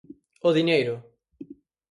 O 0.47 0.49
diñeiro. 0.57 0.95